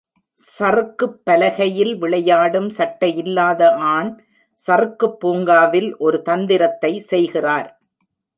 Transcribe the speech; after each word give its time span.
சறுக்குப் 0.39 1.19
பலகையில் 1.23 1.97
விளையாடும் 1.97 2.69
சட்டையில்லாத 2.69 3.61
ஆண் 3.91 4.11
சறுக்குப்பூங்காவில் 4.59 5.97
ஒரு 5.97 6.21
தந்திரத்தை 6.21 6.99
செய்கிறார். 7.11 7.69